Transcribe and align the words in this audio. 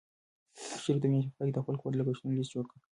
شریف 0.83 0.97
د 1.01 1.05
میاشتې 1.11 1.29
په 1.31 1.35
پای 1.37 1.47
کې 1.49 1.53
د 1.55 1.57
خپل 1.63 1.75
کور 1.81 1.91
د 1.93 1.97
لګښتونو 1.99 2.35
لیست 2.37 2.51
جوړ 2.53 2.65
کړ. 2.71 2.77